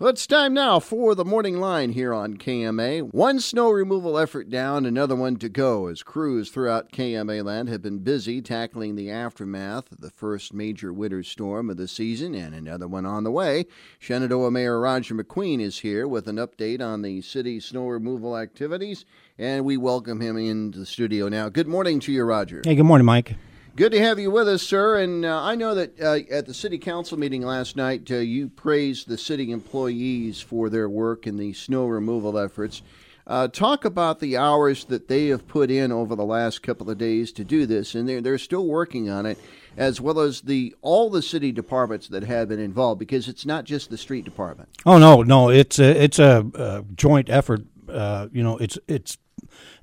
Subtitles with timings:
[0.00, 3.12] Well, it's time now for the morning line here on KMA.
[3.12, 7.82] One snow removal effort down, another one to go as crews throughout KMA land have
[7.82, 12.54] been busy tackling the aftermath of the first major winter storm of the season and
[12.54, 13.66] another one on the way.
[13.98, 19.04] Shenandoah Mayor Roger McQueen is here with an update on the city's snow removal activities,
[19.36, 21.48] and we welcome him into the studio now.
[21.48, 22.62] Good morning to you, Roger.
[22.64, 23.34] Hey, good morning, Mike.
[23.78, 24.98] Good to have you with us, sir.
[24.98, 28.48] And uh, I know that uh, at the city council meeting last night, uh, you
[28.48, 32.82] praised the city employees for their work in the snow removal efforts.
[33.24, 36.98] Uh, talk about the hours that they have put in over the last couple of
[36.98, 39.38] days to do this, and they're they're still working on it,
[39.76, 43.64] as well as the all the city departments that have been involved, because it's not
[43.64, 44.68] just the street department.
[44.86, 47.60] Oh no, no, it's a it's a, a joint effort.
[47.88, 49.18] Uh, you know, it's it's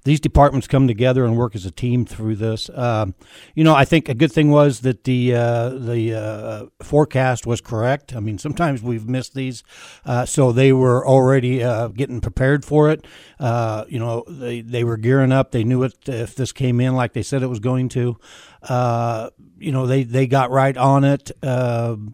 [0.05, 2.69] these departments come together and work as a team through this.
[2.73, 3.15] Um,
[3.55, 7.59] you know, I think a good thing was that the uh, the uh, forecast was
[7.59, 8.15] correct.
[8.15, 9.63] I mean, sometimes we've missed these,
[10.05, 13.05] uh, so they were already uh, getting prepared for it.
[13.39, 15.51] Uh, you know, they they were gearing up.
[15.51, 18.17] They knew it if this came in like they said it was going to.
[18.61, 22.13] Uh, you know, they they got right on it on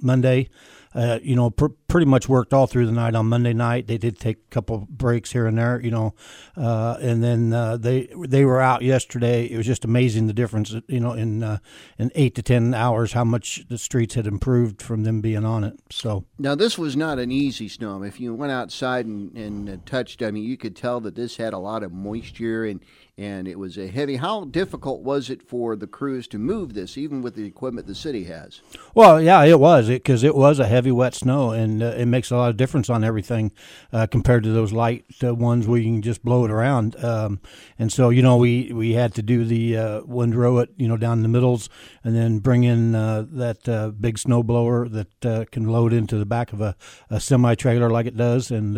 [0.00, 0.48] Monday
[0.94, 3.86] uh, you know, pr- pretty much worked all through the night on Monday night.
[3.86, 6.14] They did take a couple breaks here and there, you know,
[6.56, 9.46] uh, and then uh, they they were out yesterday.
[9.46, 11.58] It was just amazing the difference, you know, in uh,
[11.98, 15.64] in eight to ten hours, how much the streets had improved from them being on
[15.64, 15.80] it.
[15.90, 18.04] So now this was not an easy storm.
[18.04, 21.36] If you went outside and, and uh, touched, I mean, you could tell that this
[21.36, 22.80] had a lot of moisture and
[23.18, 24.16] and it was a heavy.
[24.16, 27.94] How difficult was it for the crews to move this, even with the equipment the
[27.94, 28.62] city has?
[28.94, 32.06] Well, yeah, it was because it, it, was a heavy, wet snow, and uh, it
[32.06, 33.52] makes a lot of difference on everything
[33.92, 36.96] uh, compared to those light uh, ones where you can just blow it around.
[37.04, 37.40] Um,
[37.78, 40.96] and so, you know, we we had to do the uh, windrow it, you know,
[40.96, 41.68] down in the middles,
[42.02, 46.26] and then bring in uh, that uh, big snow blower that can load into the
[46.26, 46.74] back of a,
[47.10, 48.76] a semi trailer like it does, and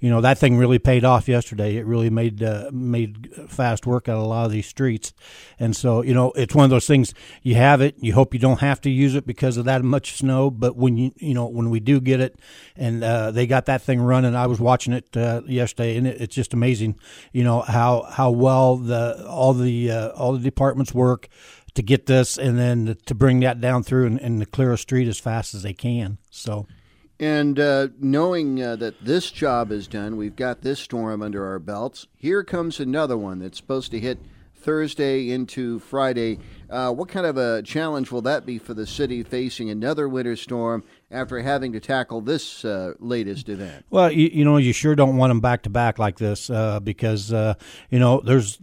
[0.00, 1.76] you know that thing really paid off yesterday.
[1.76, 2.40] It really made
[2.72, 5.12] made fast work out a lot of these streets.
[5.58, 8.40] And so, you know, it's one of those things you have it, you hope you
[8.40, 10.50] don't have to use it because of that much snow.
[10.50, 12.38] But when you, you know, when we do get it
[12.76, 16.20] and uh, they got that thing running, I was watching it uh, yesterday and it,
[16.20, 16.98] it's just amazing,
[17.32, 21.28] you know, how, how well the, all the, uh, all the departments work
[21.74, 24.78] to get this and then to bring that down through and, and to clear a
[24.78, 26.18] street as fast as they can.
[26.30, 26.66] So,
[27.20, 31.58] and uh, knowing uh, that this job is done, we've got this storm under our
[31.58, 32.06] belts.
[32.16, 34.18] Here comes another one that's supposed to hit
[34.54, 36.38] Thursday into Friday.
[36.68, 40.36] Uh, what kind of a challenge will that be for the city facing another winter
[40.36, 43.84] storm after having to tackle this uh, latest event?
[43.90, 46.80] Well, you, you, know, you sure don't want them back to back like this uh,
[46.80, 47.54] because uh,
[47.90, 48.58] you know there's.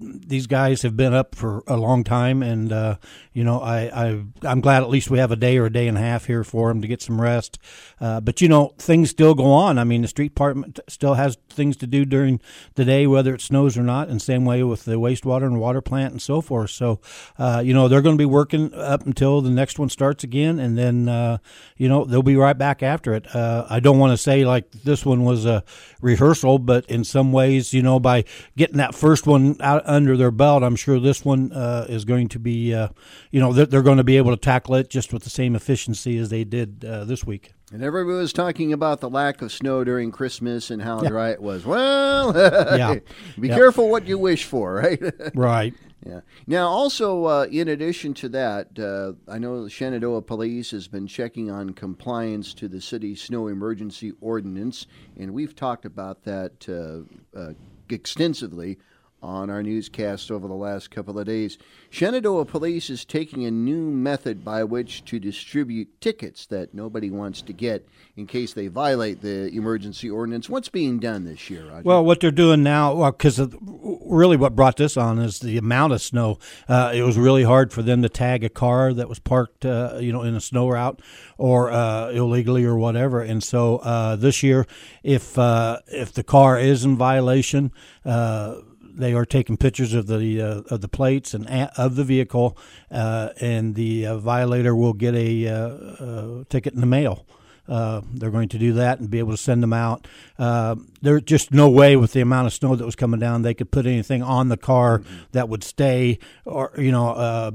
[0.00, 2.96] These guys have been up for a long time, and uh,
[3.32, 5.88] you know I, I I'm glad at least we have a day or a day
[5.88, 7.58] and a half here for them to get some rest.
[8.00, 9.78] Uh, but you know things still go on.
[9.78, 12.40] I mean the street department still has things to do during
[12.74, 14.08] the day, whether it snows or not.
[14.08, 16.70] And same way with the wastewater and water plant and so forth.
[16.70, 17.00] So
[17.38, 20.60] uh, you know they're going to be working up until the next one starts again,
[20.60, 21.38] and then uh,
[21.76, 23.34] you know they'll be right back after it.
[23.34, 25.64] Uh, I don't want to say like this one was a
[26.00, 28.24] rehearsal, but in some ways, you know, by
[28.56, 32.28] getting that first one out under their belt, I'm sure this one uh, is going
[32.28, 32.88] to be, uh,
[33.30, 35.56] you know, they're, they're, going to be able to tackle it just with the same
[35.56, 37.54] efficiency as they did uh, this week.
[37.72, 41.08] And everybody was talking about the lack of snow during Christmas and how yeah.
[41.08, 41.64] dry it was.
[41.64, 42.34] Well,
[42.76, 42.96] yeah.
[43.38, 43.54] be yeah.
[43.54, 45.02] careful what you wish for, right?
[45.34, 45.74] right.
[46.06, 46.20] Yeah.
[46.46, 51.06] Now, also, uh, in addition to that, uh, I know the Shenandoah Police has been
[51.06, 54.86] checking on compliance to the city's snow emergency ordinance,
[55.18, 57.52] and we've talked about that uh, uh
[57.90, 58.78] extensively
[59.22, 61.58] on our newscast over the last couple of days.
[61.90, 67.42] Shenandoah Police is taking a new method by which to distribute tickets that nobody wants
[67.42, 70.48] to get in case they violate the emergency ordinance.
[70.48, 71.82] What's being done this year, Roger?
[71.84, 75.92] Well, what they're doing now, because well, really what brought this on is the amount
[75.92, 76.38] of snow.
[76.68, 79.98] Uh, it was really hard for them to tag a car that was parked, uh,
[80.00, 81.00] you know, in a snow route
[81.38, 83.22] or uh, illegally or whatever.
[83.22, 84.66] And so uh, this year,
[85.02, 87.72] if uh, if the car is in violation,
[88.04, 88.56] uh,
[88.98, 92.58] they are taking pictures of the uh, of the plates and of the vehicle,
[92.90, 97.24] uh, and the uh, violator will get a, uh, uh, ticket in the mail.
[97.68, 100.06] Uh, they're going to do that and be able to send them out.
[100.38, 103.70] there's just no way with the amount of snow that was coming down they could
[103.70, 105.18] put anything on the car mm-hmm.
[105.32, 107.52] that would stay or you know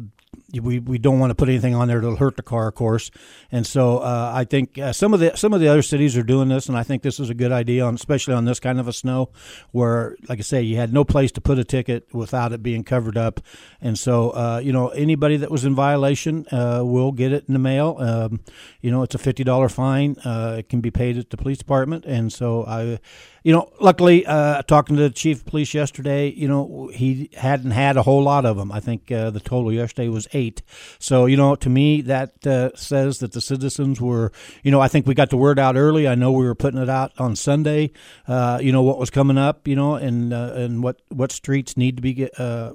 [0.62, 3.10] we we don't want to put anything on there that'll hurt the car, of course.
[3.52, 6.24] And so uh, I think uh, some of the some of the other cities are
[6.24, 8.80] doing this, and I think this is a good idea, on especially on this kind
[8.80, 9.30] of a snow,
[9.72, 12.84] where like I say, you had no place to put a ticket without it being
[12.84, 13.40] covered up.
[13.82, 17.54] And so uh, you know anybody that was in violation uh, will get it in
[17.54, 17.98] the mail.
[18.00, 18.42] Um,
[18.82, 20.18] you know it's a fifty dollar fine.
[20.24, 23.00] Uh, it can be paid at the police department, and so I
[23.44, 27.72] you know, luckily, uh, talking to the chief of police yesterday, you know, he hadn't
[27.72, 28.72] had a whole lot of them.
[28.72, 30.62] I think uh, the total yesterday was eight.
[30.98, 34.32] So, you know, to me, that uh, says that the citizens were,
[34.64, 36.08] you know, I think we got the word out early.
[36.08, 37.92] I know we were putting it out on Sunday.
[38.28, 41.76] Uh, you know what was coming up, you know, and uh, and what what streets
[41.76, 42.72] need to be uh,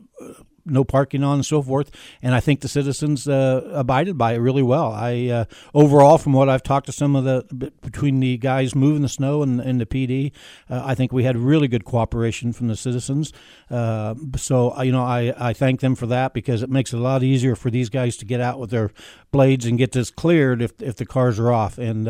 [0.69, 1.91] no parking on and so forth.
[2.23, 4.93] And I think the citizens uh, abided by it really well.
[4.93, 5.45] I uh,
[5.75, 9.43] overall, from what I've talked to some of the between the guys moving the snow
[9.43, 10.33] and, and the PD,
[10.71, 13.33] uh, I think we had really good cooperation from the citizens.
[13.71, 16.99] Uh, so uh, you know, I I thank them for that because it makes it
[16.99, 18.91] a lot easier for these guys to get out with their
[19.31, 22.09] blades and get this cleared if if the cars are off and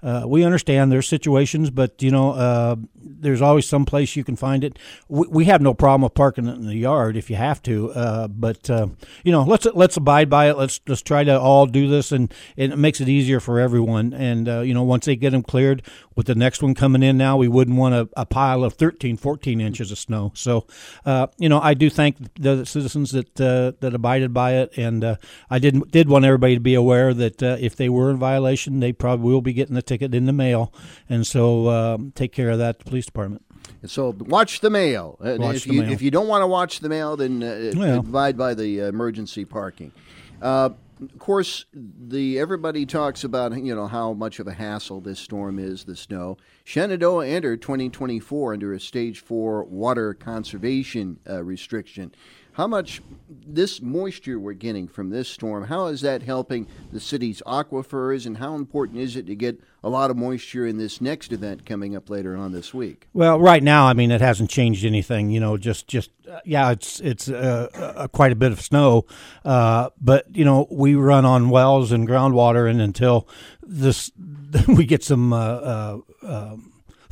[0.00, 4.36] uh, we understand there's situations, but you know, uh, there's always some place you can
[4.36, 4.78] find it.
[5.08, 7.90] We, we, have no problem with parking it in the yard if you have to,
[7.90, 8.88] uh, but uh,
[9.24, 10.56] you know, let's let's abide by it.
[10.56, 14.12] Let's just try to all do this, and, and it makes it easier for everyone.
[14.12, 15.82] And uh, you know, once they get them cleared,
[16.14, 19.16] with the next one coming in now, we wouldn't want a, a pile of 13,
[19.16, 20.32] 14 inches of snow.
[20.34, 20.66] So,
[21.06, 25.18] uh, you know, I do thank the citizens that that abided by it, and
[25.50, 28.92] I did did want everybody to be aware that if they were in violation, they
[28.92, 30.72] probably will be getting the ticket in the mail,
[31.08, 33.44] and so um, take care of that, the police department.
[33.86, 35.18] So watch the mail.
[35.20, 35.92] Uh, watch if, the you, mail.
[35.92, 38.00] if you don't want to watch the mail, then uh, well.
[38.00, 39.92] abide by the emergency parking.
[40.40, 40.70] Uh,
[41.00, 45.58] of course, the everybody talks about you know how much of a hassle this storm
[45.58, 46.36] is, the snow.
[46.64, 52.12] Shenandoah entered 2024 under a stage four water conservation uh, restriction.
[52.58, 53.00] How much
[53.46, 58.38] this moisture we're getting from this storm, how is that helping the city's aquifers, and
[58.38, 61.94] how important is it to get a lot of moisture in this next event coming
[61.94, 63.06] up later on this week?
[63.12, 65.30] Well, right now, I mean, it hasn't changed anything.
[65.30, 69.06] You know, just just uh, yeah, it's it's uh, uh, quite a bit of snow,
[69.44, 73.28] uh, but you know, we run on wells and groundwater, and until
[73.62, 74.10] this
[74.66, 76.56] we get some uh, uh,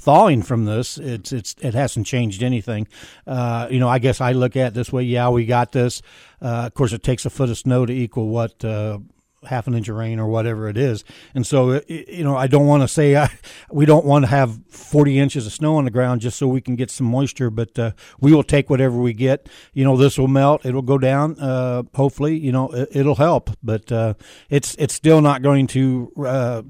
[0.07, 0.99] thawing from this.
[0.99, 2.87] It's it's it hasn't changed anything.
[3.27, 5.03] Uh, you know, I guess I look at it this way.
[5.03, 6.01] Yeah, we got this.
[6.41, 8.65] Uh, of course, it takes a foot of snow to equal what.
[8.65, 9.01] Uh,
[9.45, 11.05] half an inch of rain or whatever it is.
[11.33, 13.31] And so, you know, I don't want to say I,
[13.71, 16.61] we don't want to have 40 inches of snow on the ground just so we
[16.61, 19.49] can get some moisture, but uh, we will take whatever we get.
[19.73, 21.39] You know, this will melt, it'll go down.
[21.39, 24.15] Uh, hopefully, you know, it, will help, but uh,
[24.51, 26.63] it's it's still not going to uh,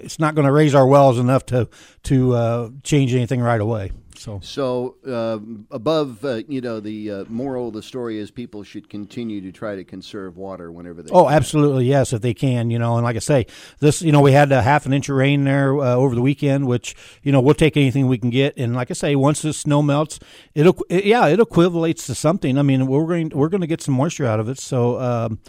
[0.00, 1.68] it's not going to raise our wells enough to
[2.04, 3.92] to uh, change anything right away.
[4.22, 5.40] So, so uh,
[5.74, 9.50] above, uh, you know, the uh, moral of the story is people should continue to
[9.50, 11.10] try to conserve water whenever they.
[11.10, 11.34] Oh, can.
[11.34, 13.46] absolutely, yes, if they can, you know, and like I say,
[13.80, 16.22] this, you know, we had a half an inch of rain there uh, over the
[16.22, 16.94] weekend, which
[17.24, 19.82] you know we'll take anything we can get, and like I say, once the snow
[19.82, 20.20] melts,
[20.54, 22.58] it'll, it, yeah, it equivalates to something.
[22.58, 25.00] I mean, we're going we're going to get some moisture out of it, so.
[25.00, 25.40] Um,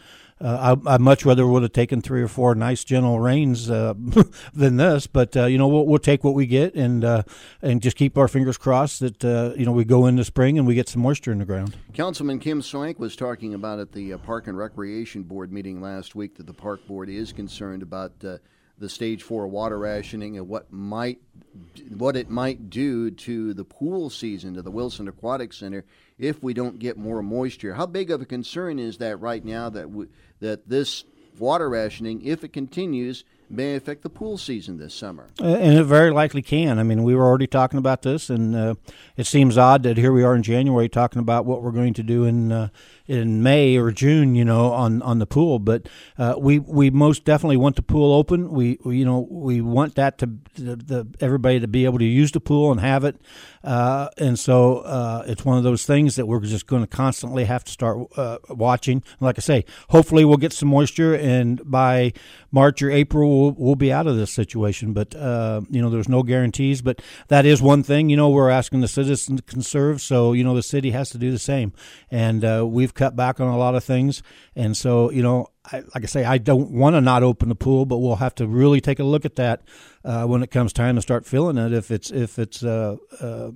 [0.43, 3.93] uh, I, I much rather would have taken three or four nice gentle rains uh,
[4.53, 7.23] than this, but uh, you know we'll, we'll take what we get and uh,
[7.61, 10.67] and just keep our fingers crossed that uh, you know we go into spring and
[10.67, 11.77] we get some moisture in the ground.
[11.93, 16.15] Councilman Kim Swank was talking about at the uh, Park and Recreation Board meeting last
[16.15, 18.11] week that the Park Board is concerned about
[18.77, 21.19] the stage four water rationing and what might
[21.89, 25.85] what it might do to the pool season to the Wilson Aquatic Center
[26.17, 27.73] if we don't get more moisture.
[27.75, 30.07] How big of a concern is that right now that we,
[30.39, 31.05] that this
[31.37, 33.23] water rationing, if it continues,
[33.53, 35.29] may affect the pool season this summer.
[35.39, 36.79] Uh, and it very likely can.
[36.79, 38.75] I mean, we were already talking about this, and uh,
[39.15, 42.03] it seems odd that here we are in January talking about what we're going to
[42.03, 42.69] do in uh,
[43.05, 45.59] in May or June, you know, on, on the pool.
[45.59, 48.51] But uh, we we most definitely want the pool open.
[48.51, 52.05] We, we you know we want that to the, the, everybody to be able to
[52.05, 53.17] use the pool and have it.
[53.63, 57.45] Uh, and so uh, it's one of those things that we're just going to constantly
[57.45, 57.97] have to start
[58.49, 59.03] watching.
[59.19, 62.13] Like I say, hopefully we'll get some moisture, and by
[62.51, 64.93] March or April we'll, we'll be out of this situation.
[64.93, 66.81] But uh, you know, there's no guarantees.
[66.81, 68.09] But that is one thing.
[68.09, 71.17] You know, we're asking the citizens to conserve, so you know the city has to
[71.17, 71.73] do the same.
[72.09, 74.23] And uh, we've cut back on a lot of things,
[74.55, 77.55] and so you know I, like I say, I don't want to not open the
[77.55, 79.61] pool, but we'll have to really take a look at that
[80.03, 81.73] uh, when it comes time to start filling it.
[81.73, 83.51] If it's if it's uh, uh,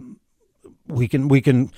[0.87, 1.71] we can we can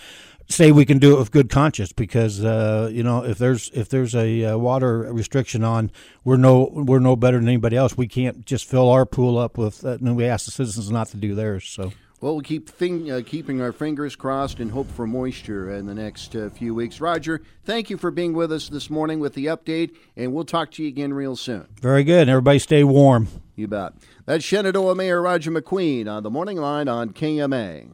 [0.50, 3.90] say we can do it with good conscience because uh, you know if there's if
[3.90, 5.92] there's a uh, water restriction on,
[6.24, 7.96] we're no we're no better than anybody else.
[7.96, 10.92] We can't just fill our pool up with, uh, and then we ask the citizens
[10.92, 11.66] not to do theirs.
[11.66, 15.86] So Well, we'll keep thing, uh, keeping our fingers crossed and hope for moisture in
[15.86, 17.00] the next uh, few weeks.
[17.00, 20.72] Roger, thank you for being with us this morning with the update, and we'll talk
[20.72, 21.68] to you again real soon.
[21.80, 22.28] Very good.
[22.28, 23.28] Everybody stay warm.
[23.56, 23.94] You bet.
[24.26, 27.90] That's Shenandoah Mayor Roger McQueen on the morning line on KMA.